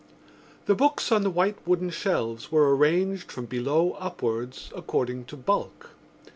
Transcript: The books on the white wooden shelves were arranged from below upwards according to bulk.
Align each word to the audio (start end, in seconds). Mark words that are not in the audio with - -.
The 0.65 0.73
books 0.73 1.11
on 1.11 1.21
the 1.21 1.29
white 1.29 1.57
wooden 1.63 1.91
shelves 1.91 2.51
were 2.51 2.75
arranged 2.75 3.31
from 3.31 3.45
below 3.45 3.91
upwards 4.01 4.71
according 4.75 5.25
to 5.25 5.37
bulk. 5.37 5.91